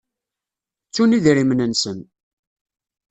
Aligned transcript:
Ttun 0.87 1.15
idrimen-nsen. 1.17 1.99